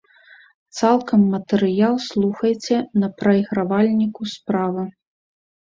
Цалкам 0.79 1.21
матэрыял 1.33 1.95
слухайце 2.07 2.75
на 3.03 3.13
прайгравальніку 3.21 4.21
справа. 4.35 4.91